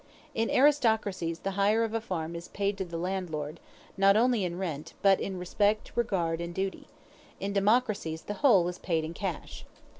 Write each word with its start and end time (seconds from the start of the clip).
In 0.33 0.49
aristocracies 0.49 1.41
the 1.41 1.51
hire 1.51 1.83
of 1.83 1.93
a 1.93 2.01
farm 2.01 2.35
is 2.35 2.47
paid 2.47 2.75
to 2.79 2.85
the 2.85 2.97
landlord, 2.97 3.59
not 3.95 4.17
only 4.17 4.43
in 4.43 4.57
rent, 4.57 4.95
but 5.03 5.19
in 5.21 5.37
respect, 5.37 5.91
regard, 5.93 6.41
and 6.41 6.55
duty; 6.55 6.87
in 7.39 7.53
democracies 7.53 8.23
the 8.23 8.33
whole 8.41 8.67
is 8.67 8.79
paid 8.79 9.03
in 9.03 9.13
cash. 9.13 9.63